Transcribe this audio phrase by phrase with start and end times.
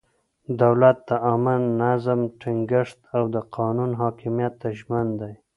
[0.61, 5.33] دولت د عامه نظم ټینګښت او د قانون حاکمیت ته ژمن دی.